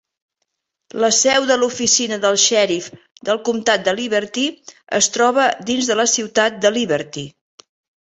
[1.03, 2.89] La seu de l'oficina del xèrif
[3.31, 4.49] del comtat de Liberty
[5.03, 7.31] es troba dins de la ciutat de Liberty.